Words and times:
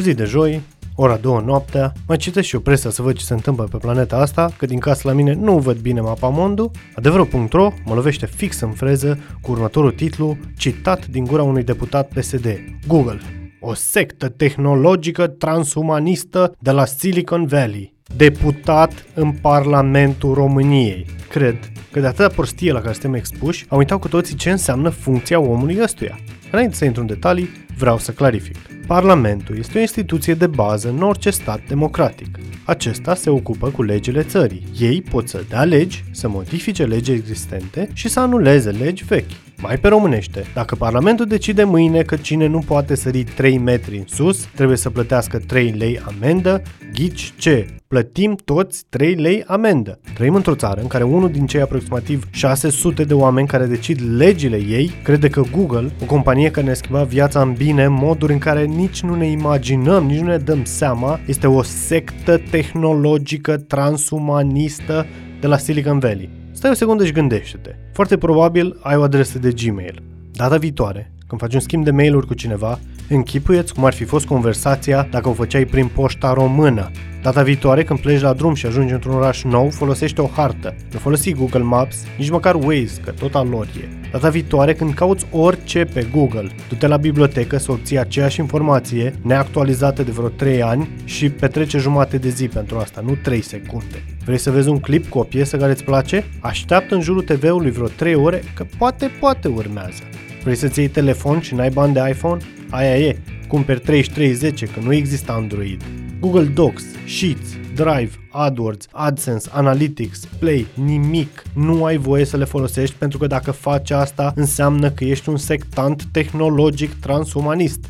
O 0.00 0.02
zi 0.02 0.14
de 0.14 0.24
joi, 0.24 0.60
ora 0.94 1.16
2 1.16 1.42
noaptea, 1.44 1.92
mai 2.06 2.16
citesc 2.16 2.46
și 2.46 2.54
eu 2.54 2.60
presa 2.60 2.90
să 2.90 3.02
văd 3.02 3.16
ce 3.16 3.24
se 3.24 3.32
întâmplă 3.32 3.64
pe 3.64 3.76
planeta 3.76 4.16
asta, 4.16 4.50
că 4.56 4.66
din 4.66 4.78
casă 4.78 5.08
la 5.08 5.12
mine 5.12 5.32
nu 5.32 5.58
văd 5.58 5.76
bine 5.76 6.00
mapamondu. 6.00 6.70
Adevărul.ro 6.94 7.72
mă 7.84 7.94
lovește 7.94 8.26
fix 8.26 8.60
în 8.60 8.70
freză 8.70 9.18
cu 9.40 9.50
următorul 9.50 9.90
titlu, 9.90 10.36
citat 10.56 11.06
din 11.06 11.24
gura 11.24 11.42
unui 11.42 11.62
deputat 11.62 12.08
PSD. 12.14 12.46
Google. 12.86 13.20
O 13.60 13.74
sectă 13.74 14.28
tehnologică 14.28 15.26
transumanistă 15.26 16.54
de 16.58 16.70
la 16.70 16.84
Silicon 16.84 17.46
Valley. 17.46 17.94
Deputat 18.16 19.04
în 19.14 19.32
Parlamentul 19.32 20.34
României. 20.34 21.06
Cred 21.28 21.56
că 21.90 22.00
de 22.00 22.06
atâta 22.06 22.28
prostie 22.28 22.72
la 22.72 22.80
care 22.80 22.92
suntem 22.92 23.14
expuși, 23.14 23.66
am 23.68 23.78
uitat 23.78 23.98
cu 23.98 24.08
toții 24.08 24.36
ce 24.36 24.50
înseamnă 24.50 24.88
funcția 24.88 25.40
omului 25.40 25.78
ăstuia. 25.82 26.18
Înainte 26.52 26.74
să 26.74 26.84
intru 26.84 27.00
în 27.00 27.06
detalii, 27.06 27.48
vreau 27.76 27.98
să 27.98 28.12
clarific. 28.12 28.56
Parlamentul 28.86 29.58
este 29.58 29.78
o 29.78 29.80
instituție 29.80 30.34
de 30.34 30.46
bază 30.46 30.88
în 30.88 31.02
orice 31.02 31.30
stat 31.30 31.60
democratic. 31.68 32.38
Acesta 32.64 33.14
se 33.14 33.30
ocupă 33.30 33.68
cu 33.68 33.82
legile 33.82 34.22
țării. 34.22 34.66
Ei 34.78 35.02
pot 35.02 35.28
să 35.28 35.44
dea 35.48 35.64
legi, 35.64 36.04
să 36.10 36.28
modifice 36.28 36.84
legi 36.84 37.12
existente 37.12 37.88
și 37.92 38.08
să 38.08 38.20
anuleze 38.20 38.70
legi 38.70 39.04
vechi. 39.04 39.30
Mai 39.62 39.76
pe 39.76 39.88
românește, 39.88 40.44
dacă 40.54 40.74
Parlamentul 40.74 41.26
decide 41.26 41.64
mâine 41.64 42.02
că 42.02 42.16
cine 42.16 42.46
nu 42.46 42.58
poate 42.58 42.94
sări 42.94 43.24
3 43.24 43.58
metri 43.58 43.96
în 43.96 44.04
sus, 44.06 44.48
trebuie 44.54 44.76
să 44.76 44.90
plătească 44.90 45.38
3 45.38 45.70
lei 45.70 46.00
amendă, 46.06 46.62
ghici 46.94 47.32
ce? 47.38 47.66
Plătim 47.88 48.36
toți 48.44 48.84
3 48.88 49.14
lei 49.14 49.44
amendă. 49.46 50.00
Trăim 50.14 50.34
într-o 50.34 50.54
țară 50.54 50.80
în 50.80 50.86
care 50.86 51.04
unul 51.04 51.30
din 51.30 51.46
cei 51.46 51.60
aproximativ 51.60 52.28
600 52.30 53.04
de 53.04 53.14
oameni 53.14 53.46
care 53.46 53.64
decid 53.64 54.00
legile 54.16 54.56
ei 54.56 54.90
crede 55.02 55.28
că 55.28 55.42
Google, 55.56 55.90
o 56.02 56.04
companie 56.04 56.50
care 56.50 56.66
ne 56.66 56.74
schimba 56.74 57.02
viața 57.02 57.40
în 57.40 57.52
bine, 57.52 57.84
în 57.84 57.92
moduri 57.92 58.32
în 58.32 58.38
care 58.38 58.64
nici 58.64 59.02
nu 59.02 59.14
ne 59.14 59.26
imaginăm, 59.26 60.06
nici 60.06 60.20
nu 60.20 60.26
ne 60.26 60.36
dăm 60.36 60.64
seama, 60.64 61.20
este 61.26 61.46
o 61.46 61.62
sectă 61.62 62.40
tehnologică 62.50 63.56
transumanistă 63.56 65.06
de 65.40 65.46
la 65.46 65.56
Silicon 65.56 65.98
Valley. 65.98 66.39
Stai 66.60 66.70
o 66.70 66.74
secundă 66.74 67.04
și 67.04 67.12
gândește-te. 67.12 67.74
Foarte 67.92 68.18
probabil 68.18 68.78
ai 68.82 68.96
o 68.96 69.02
adresă 69.02 69.38
de 69.38 69.52
Gmail. 69.52 70.02
Data 70.32 70.56
viitoare, 70.56 71.12
când 71.26 71.40
faci 71.40 71.54
un 71.54 71.60
schimb 71.60 71.84
de 71.84 71.90
mail-uri 71.90 72.26
cu 72.26 72.34
cineva, 72.34 72.78
închipuieți 73.14 73.74
cum 73.74 73.84
ar 73.84 73.92
fi 73.92 74.04
fost 74.04 74.26
conversația 74.26 75.08
dacă 75.10 75.28
o 75.28 75.32
făceai 75.32 75.64
prin 75.64 75.86
poșta 75.86 76.32
română. 76.32 76.90
Data 77.22 77.42
viitoare, 77.42 77.84
când 77.84 77.98
pleci 77.98 78.20
la 78.20 78.32
drum 78.32 78.54
și 78.54 78.66
ajungi 78.66 78.92
într-un 78.92 79.14
oraș 79.14 79.42
nou, 79.42 79.70
folosește 79.70 80.20
o 80.20 80.26
hartă. 80.26 80.74
Nu 80.92 80.98
folosi 80.98 81.32
Google 81.32 81.62
Maps, 81.62 81.96
nici 82.18 82.30
măcar 82.30 82.54
Waze, 82.54 83.00
că 83.04 83.10
tot 83.10 83.34
al 83.34 83.48
lor 83.48 83.66
e. 83.66 83.88
Data 84.12 84.28
viitoare, 84.28 84.74
când 84.74 84.94
cauți 84.94 85.26
orice 85.30 85.84
pe 85.84 86.06
Google, 86.12 86.50
du-te 86.68 86.86
la 86.86 86.96
bibliotecă 86.96 87.56
să 87.56 87.72
obții 87.72 87.98
aceeași 87.98 88.40
informație, 88.40 89.14
neactualizată 89.22 90.02
de 90.02 90.10
vreo 90.10 90.28
3 90.28 90.62
ani 90.62 90.88
și 91.04 91.30
petrece 91.30 91.78
jumate 91.78 92.18
de 92.18 92.28
zi 92.28 92.48
pentru 92.48 92.78
asta, 92.78 93.00
nu 93.04 93.14
3 93.22 93.40
secunde. 93.40 94.04
Vrei 94.24 94.38
să 94.38 94.50
vezi 94.50 94.68
un 94.68 94.78
clip 94.78 95.08
cu 95.08 95.18
o 95.18 95.22
piesă 95.22 95.56
care 95.56 95.70
îți 95.70 95.84
place? 95.84 96.24
Așteaptă 96.40 96.94
în 96.94 97.00
jurul 97.00 97.22
TV-ului 97.22 97.70
vreo 97.70 97.86
3 97.86 98.14
ore, 98.14 98.42
că 98.54 98.66
poate, 98.78 99.10
poate 99.20 99.48
urmează. 99.48 100.02
Vrei 100.42 100.56
să-ți 100.56 100.78
iei 100.78 100.88
telefon 100.88 101.40
și 101.40 101.54
n-ai 101.54 101.70
bani 101.70 101.92
de 101.92 102.00
iPhone? 102.08 102.40
Aia 102.70 102.98
e, 102.98 103.18
cumperi 103.48 103.80
3310 103.80 104.66
că 104.66 104.80
nu 104.80 104.92
există 104.92 105.32
Android. 105.32 105.82
Google 106.20 106.44
Docs, 106.44 106.82
Sheets, 107.06 107.48
Drive, 107.74 108.10
AdWords, 108.30 108.86
AdSense, 108.92 109.48
Analytics, 109.52 110.24
Play, 110.38 110.66
nimic. 110.74 111.42
Nu 111.54 111.84
ai 111.84 111.96
voie 111.96 112.24
să 112.24 112.36
le 112.36 112.44
folosești 112.44 112.94
pentru 112.98 113.18
că 113.18 113.26
dacă 113.26 113.50
faci 113.50 113.90
asta 113.90 114.32
înseamnă 114.34 114.90
că 114.90 115.04
ești 115.04 115.28
un 115.28 115.36
sectant 115.36 116.04
tehnologic 116.12 116.94
transumanist. 116.94 117.84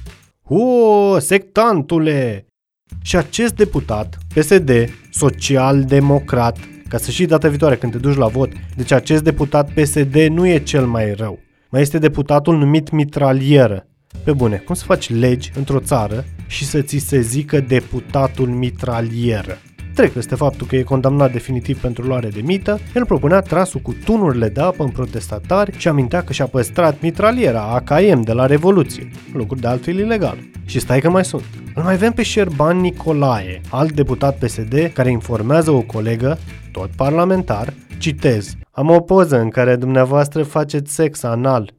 O, 0.44 1.18
sectantule! 1.18 2.46
Și 3.02 3.16
acest 3.16 3.54
deputat, 3.54 4.18
PSD, 4.34 4.70
social-democrat, 5.10 6.58
ca 6.88 6.98
să 6.98 7.10
și 7.10 7.24
data 7.24 7.48
viitoare 7.48 7.76
când 7.76 7.92
te 7.92 7.98
duci 7.98 8.16
la 8.16 8.26
vot, 8.26 8.50
deci 8.76 8.92
acest 8.92 9.22
deputat 9.22 9.70
PSD 9.72 10.16
nu 10.16 10.46
e 10.46 10.58
cel 10.58 10.86
mai 10.86 11.12
rău. 11.12 11.38
Mai 11.70 11.80
este 11.80 11.98
deputatul 11.98 12.58
numit 12.58 12.90
mitralieră. 12.90 13.84
Pe 14.24 14.32
bune, 14.32 14.56
cum 14.56 14.74
să 14.74 14.84
faci 14.84 15.10
legi 15.10 15.50
într-o 15.56 15.80
țară 15.80 16.24
și 16.46 16.64
să 16.66 16.80
ți 16.80 16.96
se 16.96 17.20
zică 17.20 17.60
deputatul 17.60 18.48
mitralieră? 18.48 19.58
Trec 19.94 20.12
peste 20.12 20.34
faptul 20.34 20.66
că 20.66 20.76
e 20.76 20.82
condamnat 20.82 21.32
definitiv 21.32 21.80
pentru 21.80 22.06
luare 22.06 22.28
de 22.28 22.40
mită, 22.40 22.78
el 22.94 23.04
propunea 23.04 23.40
trasul 23.40 23.80
cu 23.80 23.96
tunurile 24.04 24.48
de 24.48 24.60
apă 24.60 24.82
în 24.82 24.90
protestatari 24.90 25.78
și 25.78 25.88
amintea 25.88 26.22
că 26.22 26.32
și-a 26.32 26.46
păstrat 26.46 27.00
mitraliera 27.00 27.62
AKM 27.62 28.20
de 28.20 28.32
la 28.32 28.46
Revoluție, 28.46 29.10
lucruri 29.32 29.60
de 29.60 29.66
altfel 29.66 29.98
ilegal. 29.98 30.38
Și 30.64 30.78
stai 30.78 31.00
că 31.00 31.10
mai 31.10 31.24
sunt. 31.24 31.44
Îl 31.74 31.82
mai 31.82 31.94
avem 31.94 32.12
pe 32.12 32.22
Șerban 32.22 32.80
Nicolae, 32.80 33.60
alt 33.70 33.92
deputat 33.92 34.38
PSD, 34.38 34.90
care 34.94 35.10
informează 35.10 35.70
o 35.70 35.80
colegă, 35.80 36.38
tot 36.72 36.90
parlamentar, 36.96 37.72
citez, 37.98 38.54
am 38.70 38.90
o 38.90 39.00
poză 39.00 39.40
în 39.40 39.48
care 39.48 39.76
dumneavoastră 39.76 40.42
faceți 40.42 40.94
sex 40.94 41.22
anal. 41.22 41.72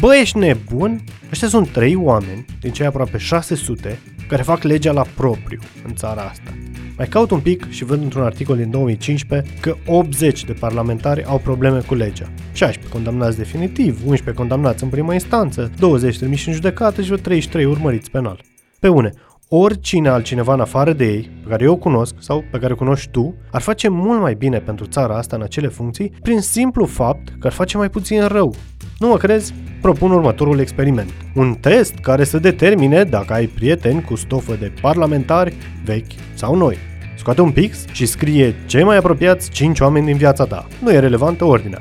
Bă, 0.00 0.14
ești 0.14 0.38
nebun? 0.38 1.00
Ăștia 1.30 1.48
sunt 1.48 1.68
trei 1.68 1.94
oameni, 1.94 2.44
din 2.60 2.72
cei 2.72 2.86
aproape 2.86 3.18
600, 3.18 3.98
care 4.28 4.42
fac 4.42 4.62
legea 4.62 4.92
la 4.92 5.04
propriu 5.16 5.58
în 5.86 5.94
țara 5.94 6.22
asta. 6.22 6.50
Mai 6.96 7.06
caut 7.06 7.30
un 7.30 7.40
pic 7.40 7.70
și 7.70 7.84
văd 7.84 8.02
într-un 8.02 8.22
articol 8.22 8.56
din 8.56 8.70
2015 8.70 9.54
că 9.60 9.76
80 9.86 10.44
de 10.44 10.52
parlamentari 10.52 11.24
au 11.24 11.38
probleme 11.38 11.80
cu 11.80 11.94
legea. 11.94 12.30
16 12.52 12.92
condamnați 12.92 13.36
definitiv, 13.36 14.00
11 14.06 14.32
condamnați 14.32 14.82
în 14.82 14.88
prima 14.88 15.12
instanță, 15.12 15.70
20 15.78 16.18
trimiși 16.18 16.48
în 16.48 16.54
judecată 16.54 17.00
și 17.00 17.06
vreo 17.06 17.20
33 17.20 17.64
urmăriți 17.64 18.10
penal. 18.10 18.40
Pe 18.78 18.88
une, 18.88 19.12
oricine 19.48 20.08
altcineva 20.08 20.52
în 20.52 20.60
afară 20.60 20.92
de 20.92 21.04
ei, 21.04 21.30
pe 21.42 21.48
care 21.48 21.64
eu 21.64 21.72
o 21.72 21.76
cunosc 21.76 22.14
sau 22.18 22.44
pe 22.50 22.58
care 22.58 22.72
o 22.72 22.76
cunoști 22.76 23.10
tu, 23.10 23.34
ar 23.50 23.60
face 23.60 23.88
mult 23.88 24.20
mai 24.20 24.34
bine 24.34 24.58
pentru 24.58 24.86
țara 24.86 25.16
asta 25.16 25.36
în 25.36 25.42
acele 25.42 25.68
funcții 25.68 26.12
prin 26.22 26.40
simplu 26.40 26.84
fapt 26.84 27.28
că 27.38 27.46
ar 27.46 27.52
face 27.52 27.76
mai 27.76 27.90
puțin 27.90 28.26
rău. 28.26 28.54
Nu 29.00 29.08
mă 29.08 29.16
crezi? 29.16 29.54
Propun 29.80 30.10
următorul 30.10 30.58
experiment. 30.58 31.10
Un 31.34 31.54
test 31.54 31.94
care 31.94 32.24
să 32.24 32.38
determine 32.38 33.04
dacă 33.04 33.32
ai 33.32 33.46
prieteni 33.46 34.02
cu 34.02 34.14
stofă 34.14 34.54
de 34.54 34.72
parlamentari 34.80 35.54
vechi 35.84 36.12
sau 36.34 36.54
noi. 36.54 36.76
Scoate 37.16 37.40
un 37.40 37.52
pix 37.52 37.86
și 37.92 38.06
scrie 38.06 38.54
cei 38.66 38.84
mai 38.84 38.96
apropiați 38.96 39.50
5 39.50 39.80
oameni 39.80 40.06
din 40.06 40.16
viața 40.16 40.44
ta. 40.44 40.66
Nu 40.82 40.92
e 40.92 40.98
relevantă 40.98 41.44
ordinea. 41.44 41.80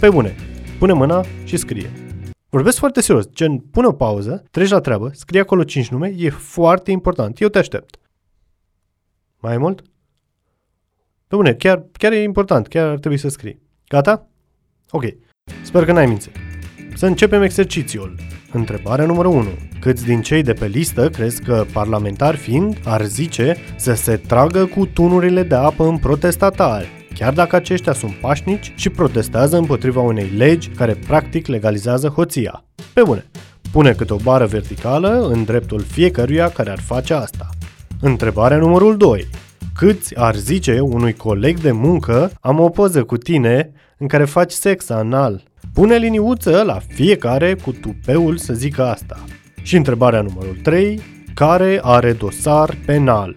Pe 0.00 0.08
bune, 0.08 0.34
pune 0.78 0.92
mâna 0.92 1.24
și 1.44 1.56
scrie. 1.56 1.90
Vorbesc 2.48 2.78
foarte 2.78 3.00
serios, 3.00 3.28
gen 3.32 3.58
pune 3.58 3.86
o 3.86 3.92
pauză, 3.92 4.44
treci 4.50 4.70
la 4.70 4.80
treabă, 4.80 5.10
scrie 5.12 5.40
acolo 5.40 5.62
5 5.62 5.88
nume, 5.88 6.14
e 6.16 6.30
foarte 6.30 6.90
important, 6.90 7.40
eu 7.40 7.48
te 7.48 7.58
aștept. 7.58 7.96
Mai 9.38 9.58
mult? 9.58 9.82
Pe 11.26 11.36
bune, 11.36 11.54
chiar, 11.54 11.84
chiar 11.92 12.12
e 12.12 12.22
important, 12.22 12.66
chiar 12.66 12.88
ar 12.88 12.98
trebui 12.98 13.18
să 13.18 13.28
scrii. 13.28 13.60
Gata? 13.88 14.28
Ok. 14.90 15.04
Sper 15.62 15.84
că 15.84 15.92
n-ai 15.92 16.06
mințit. 16.06 16.49
Să 17.00 17.06
începem 17.06 17.42
exercițiul. 17.42 18.14
Întrebarea 18.52 19.04
numărul 19.04 19.32
1. 19.32 19.48
Câți 19.80 20.04
din 20.04 20.22
cei 20.22 20.42
de 20.42 20.52
pe 20.52 20.66
listă 20.66 21.08
crezi 21.08 21.42
că 21.42 21.64
parlamentar 21.72 22.36
fiind 22.36 22.76
ar 22.84 23.04
zice 23.04 23.56
să 23.76 23.94
se 23.94 24.16
tragă 24.16 24.64
cu 24.64 24.86
tunurile 24.86 25.42
de 25.42 25.54
apă 25.54 25.84
în 25.84 25.98
protestatari? 25.98 26.88
chiar 27.14 27.32
dacă 27.32 27.56
aceștia 27.56 27.92
sunt 27.92 28.12
pașnici 28.12 28.72
și 28.76 28.88
protestează 28.88 29.56
împotriva 29.56 30.00
unei 30.00 30.32
legi 30.36 30.68
care 30.68 30.94
practic 30.94 31.46
legalizează 31.46 32.08
hoția. 32.08 32.64
Pe 32.92 33.02
bune, 33.02 33.30
pune 33.72 33.92
câte 33.92 34.12
o 34.12 34.16
bară 34.16 34.46
verticală 34.46 35.28
în 35.32 35.44
dreptul 35.44 35.80
fiecăruia 35.80 36.48
care 36.48 36.70
ar 36.70 36.80
face 36.80 37.14
asta. 37.14 37.48
Întrebarea 38.00 38.56
numărul 38.56 38.96
2. 38.96 39.28
Câți 39.74 40.18
ar 40.18 40.34
zice 40.34 40.80
unui 40.80 41.12
coleg 41.12 41.60
de 41.60 41.72
muncă 41.72 42.30
am 42.40 42.60
o 42.60 42.68
poză 42.68 43.04
cu 43.04 43.16
tine 43.16 43.72
în 43.98 44.06
care 44.06 44.24
faci 44.24 44.52
sex 44.52 44.90
anal? 44.90 45.42
Pune 45.72 45.96
liniuță 45.96 46.62
la 46.62 46.78
fiecare 46.88 47.54
cu 47.54 47.72
tupeul 47.72 48.36
să 48.36 48.52
zică 48.52 48.84
asta. 48.84 49.24
Și 49.62 49.76
întrebarea 49.76 50.20
numărul 50.20 50.56
3. 50.62 51.00
Care 51.34 51.80
are 51.82 52.12
dosar 52.12 52.76
penal? 52.86 53.36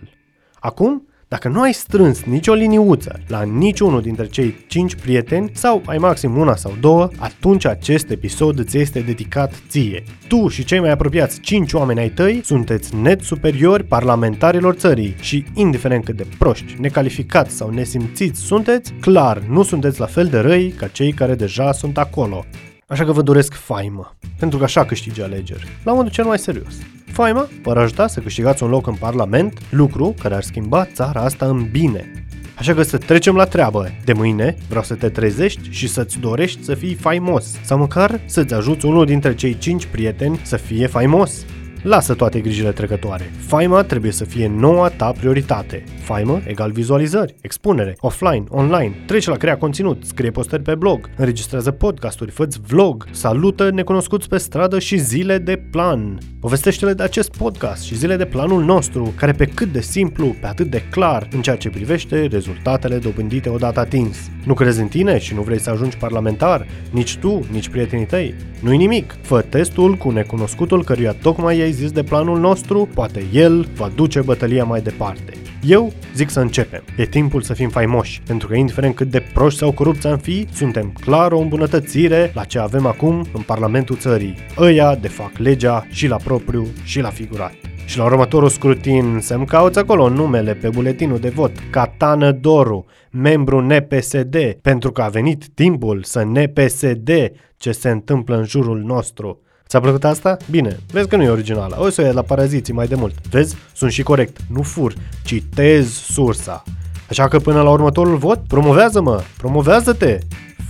Acum, 0.59 1.07
dacă 1.33 1.47
nu 1.47 1.61
ai 1.61 1.73
strâns 1.73 2.23
nicio 2.23 2.53
liniuță 2.53 3.19
la 3.27 3.41
niciunul 3.41 4.01
dintre 4.01 4.25
cei 4.25 4.55
5 4.67 4.95
prieteni 4.95 5.51
sau 5.53 5.81
ai 5.85 5.97
maxim 5.97 6.37
una 6.37 6.55
sau 6.55 6.73
două, 6.79 7.09
atunci 7.17 7.65
acest 7.65 8.09
episod 8.09 8.59
îți 8.59 8.77
este 8.77 8.99
dedicat 8.99 9.53
ție. 9.69 10.03
Tu 10.27 10.47
și 10.47 10.63
cei 10.63 10.79
mai 10.79 10.89
apropiați 10.89 11.39
5 11.39 11.73
oameni 11.73 11.99
ai 11.99 12.09
tăi 12.09 12.41
sunteți 12.43 12.95
net 12.95 13.21
superiori 13.21 13.83
parlamentarilor 13.83 14.73
țării 14.73 15.15
și 15.19 15.45
indiferent 15.53 16.03
cât 16.03 16.15
de 16.15 16.25
proști, 16.37 16.75
necalificați 16.79 17.55
sau 17.55 17.69
nesimțiți 17.69 18.41
sunteți, 18.41 18.93
clar 18.93 19.37
nu 19.49 19.63
sunteți 19.63 19.99
la 19.99 20.05
fel 20.05 20.25
de 20.25 20.39
răi 20.39 20.69
ca 20.69 20.87
cei 20.87 21.13
care 21.13 21.35
deja 21.35 21.71
sunt 21.71 21.97
acolo. 21.97 22.45
Așa 22.87 23.05
că 23.05 23.11
vă 23.11 23.21
doresc 23.21 23.53
faimă, 23.53 24.15
pentru 24.39 24.57
că 24.57 24.63
așa 24.63 24.85
câștigi 24.85 25.21
alegeri, 25.21 25.67
la 25.83 25.93
modul 25.93 26.11
cel 26.11 26.25
mai 26.25 26.39
serios. 26.39 26.73
Faima 27.13 27.47
v-ar 27.61 27.77
ajuta 27.77 28.07
să 28.07 28.19
câștigați 28.19 28.63
un 28.63 28.69
loc 28.69 28.87
în 28.87 28.93
Parlament, 28.93 29.59
lucru 29.69 30.15
care 30.21 30.35
ar 30.35 30.43
schimba 30.43 30.85
țara 30.85 31.21
asta 31.21 31.45
în 31.45 31.67
bine. 31.71 32.11
Așa 32.57 32.73
că 32.73 32.83
să 32.83 32.97
trecem 32.97 33.35
la 33.35 33.45
treabă. 33.45 33.87
De 34.05 34.13
mâine 34.13 34.55
vreau 34.67 34.83
să 34.83 34.93
te 34.93 35.09
trezești 35.09 35.69
și 35.69 35.87
să-ți 35.87 36.19
dorești 36.19 36.63
să 36.63 36.73
fii 36.73 36.93
faimos. 36.93 37.59
Sau 37.63 37.77
măcar 37.77 38.19
să-ți 38.25 38.53
ajuți 38.53 38.85
unul 38.85 39.05
dintre 39.05 39.35
cei 39.35 39.57
cinci 39.57 39.85
prieteni 39.85 40.39
să 40.43 40.57
fie 40.57 40.87
faimos. 40.87 41.45
Lasă 41.83 42.13
toate 42.13 42.39
grijile 42.39 42.71
trecătoare. 42.71 43.31
Faima 43.47 43.83
trebuie 43.83 44.11
să 44.11 44.23
fie 44.23 44.47
noua 44.47 44.89
ta 44.89 45.11
prioritate. 45.11 45.83
Faimă 46.01 46.41
egal 46.45 46.71
vizualizări, 46.71 47.35
expunere, 47.41 47.95
offline, 47.99 48.43
online. 48.49 48.95
Trece 49.05 49.29
la 49.29 49.35
crea 49.35 49.57
conținut, 49.57 50.03
scrie 50.05 50.31
postări 50.31 50.61
pe 50.61 50.75
blog, 50.75 51.09
înregistrează 51.17 51.71
podcasturi, 51.71 52.31
fă 52.31 52.47
vlog, 52.67 53.05
salută 53.11 53.69
necunoscuți 53.69 54.29
pe 54.29 54.37
stradă 54.37 54.79
și 54.79 54.97
zile 54.97 55.37
de 55.37 55.55
plan. 55.71 56.17
Povestește-le 56.39 56.93
de 56.93 57.03
acest 57.03 57.35
podcast 57.37 57.83
și 57.83 57.95
zile 57.95 58.15
de 58.15 58.25
planul 58.25 58.63
nostru, 58.63 59.13
care 59.17 59.31
pe 59.31 59.45
cât 59.45 59.71
de 59.71 59.81
simplu, 59.81 60.35
pe 60.41 60.47
atât 60.47 60.69
de 60.69 60.83
clar 60.91 61.27
în 61.31 61.41
ceea 61.41 61.55
ce 61.55 61.69
privește 61.69 62.25
rezultatele 62.25 62.97
dobândite 62.97 63.49
odată 63.49 63.79
atins. 63.79 64.17
Nu 64.45 64.53
crezi 64.53 64.81
în 64.81 64.87
tine 64.87 65.19
și 65.19 65.33
nu 65.33 65.41
vrei 65.41 65.59
să 65.59 65.69
ajungi 65.69 65.97
parlamentar? 65.97 66.67
Nici 66.91 67.17
tu, 67.17 67.45
nici 67.51 67.69
prietenii 67.69 68.05
tăi? 68.05 68.35
Nu-i 68.59 68.77
nimic. 68.77 69.15
Fă 69.21 69.41
testul 69.41 69.95
cu 69.95 70.09
necunoscutul 70.09 70.83
căruia 70.83 71.15
tocmai 71.21 71.57
i-ai 71.57 71.71
zis 71.73 71.91
de 71.91 72.03
planul 72.03 72.39
nostru, 72.39 72.89
poate 72.93 73.23
el 73.33 73.67
va 73.75 73.91
duce 73.95 74.21
bătălia 74.21 74.63
mai 74.63 74.81
departe. 74.81 75.33
Eu 75.65 75.91
zic 76.15 76.29
să 76.29 76.39
începem. 76.39 76.83
E 76.97 77.05
timpul 77.05 77.41
să 77.41 77.53
fim 77.53 77.69
faimoși, 77.69 78.21
pentru 78.27 78.47
că 78.47 78.55
indiferent 78.55 78.95
cât 78.95 79.09
de 79.09 79.23
proști 79.33 79.59
sau 79.59 79.71
corupți 79.71 80.07
am 80.07 80.17
fi, 80.17 80.47
suntem 80.53 80.93
clar 81.01 81.31
o 81.31 81.39
îmbunătățire 81.39 82.31
la 82.33 82.43
ce 82.43 82.59
avem 82.59 82.85
acum 82.85 83.25
în 83.33 83.41
Parlamentul 83.41 83.95
țării. 83.95 84.35
Ăia 84.57 84.95
de 84.95 85.07
fac 85.07 85.37
legea 85.37 85.87
și 85.89 86.07
la 86.07 86.15
propriu 86.15 86.67
și 86.83 86.99
la 86.99 87.09
figurat. 87.09 87.53
Și 87.85 87.97
la 87.97 88.03
următorul 88.03 88.49
scrutin 88.49 89.17
să-mi 89.21 89.45
cauți 89.45 89.79
acolo 89.79 90.09
numele 90.09 90.53
pe 90.53 90.69
buletinul 90.69 91.19
de 91.19 91.29
vot. 91.29 91.51
Catană 91.69 92.31
Doru, 92.31 92.85
membru 93.11 93.61
NPSD, 93.61 94.37
pentru 94.61 94.91
că 94.91 95.01
a 95.01 95.07
venit 95.07 95.47
timpul 95.53 96.03
să 96.03 96.23
NPSD 96.23 97.09
ce 97.57 97.71
se 97.71 97.89
întâmplă 97.89 98.37
în 98.37 98.45
jurul 98.45 98.79
nostru. 98.79 99.41
Ți-a 99.73 99.81
plăcut 99.81 100.03
asta? 100.03 100.37
Bine, 100.49 100.79
vezi 100.91 101.07
că 101.07 101.15
nu 101.15 101.23
e 101.23 101.29
originală. 101.29 101.75
O 101.79 101.89
să 101.89 102.01
o 102.01 102.13
la 102.13 102.21
paraziții 102.21 102.73
mai 102.73 102.87
de 102.87 102.95
mult. 102.95 103.27
Vezi? 103.29 103.55
Sunt 103.75 103.91
și 103.91 104.03
corect. 104.03 104.37
Nu 104.49 104.61
fur. 104.61 104.93
Citez 105.23 105.91
sursa. 105.91 106.63
Așa 107.09 107.27
că 107.27 107.39
până 107.39 107.61
la 107.61 107.69
următorul 107.69 108.17
vot, 108.17 108.39
promovează-mă! 108.47 109.21
Promovează-te! 109.37 110.19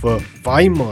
Fă 0.00 0.18
faimă! 0.42 0.90